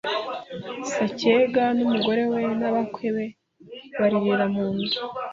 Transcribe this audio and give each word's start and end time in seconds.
Sacyega 0.91 1.63
n'umugore 1.77 2.23
we 2.31 2.41
n'abakwe 2.59 3.07
be 3.15 3.25
baririra 3.99 4.45
munzu 4.53 4.99